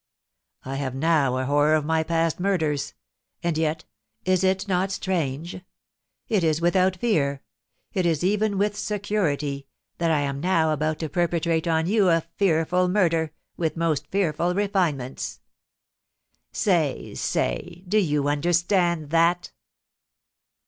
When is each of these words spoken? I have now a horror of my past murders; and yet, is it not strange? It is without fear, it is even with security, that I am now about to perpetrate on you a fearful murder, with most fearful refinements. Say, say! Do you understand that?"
I 0.65 0.77
have 0.77 0.95
now 0.95 1.37
a 1.37 1.45
horror 1.45 1.75
of 1.75 1.85
my 1.85 2.01
past 2.01 2.39
murders; 2.39 2.95
and 3.43 3.55
yet, 3.55 3.85
is 4.25 4.43
it 4.43 4.67
not 4.67 4.91
strange? 4.91 5.61
It 6.27 6.43
is 6.43 6.59
without 6.59 6.95
fear, 6.95 7.43
it 7.93 8.07
is 8.07 8.23
even 8.23 8.57
with 8.57 8.75
security, 8.75 9.67
that 9.99 10.09
I 10.09 10.21
am 10.21 10.39
now 10.39 10.73
about 10.73 10.97
to 11.01 11.09
perpetrate 11.09 11.67
on 11.67 11.85
you 11.85 12.09
a 12.09 12.25
fearful 12.35 12.87
murder, 12.87 13.31
with 13.57 13.77
most 13.77 14.07
fearful 14.07 14.55
refinements. 14.55 15.39
Say, 16.51 17.13
say! 17.13 17.83
Do 17.87 17.99
you 17.99 18.27
understand 18.27 19.11
that?" 19.11 19.51